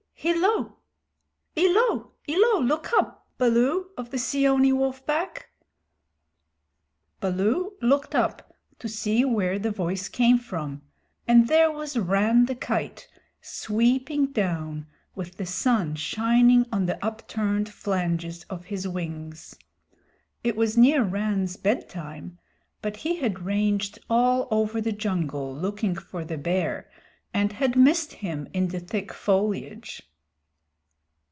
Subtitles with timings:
[0.23, 0.77] Hillo!
[1.55, 2.11] Illo!
[2.27, 5.49] Illo, look up, Baloo of the Seeonee Wolf Pack!"
[7.19, 10.83] Baloo looked up to see where the voice came from,
[11.27, 13.07] and there was Rann the Kite,
[13.41, 14.85] sweeping down
[15.15, 19.55] with the sun shining on the upturned flanges of his wings.
[20.43, 22.37] It was near Rann's bedtime,
[22.83, 26.91] but he had ranged all over the jungle looking for the Bear
[27.33, 30.03] and had missed him in the thick foliage.